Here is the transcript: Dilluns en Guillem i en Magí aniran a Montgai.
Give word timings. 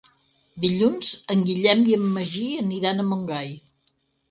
Dilluns 0.63 1.09
en 1.35 1.43
Guillem 1.51 1.85
i 1.91 1.95
en 1.99 2.09
Magí 2.17 2.49
aniran 2.65 3.07
a 3.07 3.09
Montgai. 3.13 3.57